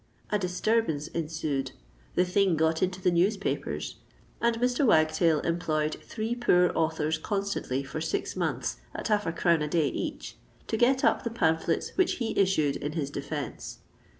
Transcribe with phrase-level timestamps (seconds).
[0.31, 4.83] A disturbance ensued—the thing got into the newspapers—and Mr.
[4.83, 9.89] Wagtail employed three poor authors constantly, for six months, at half a crown a day
[9.89, 13.77] each, to get up the pamphlets which he issued in his defence.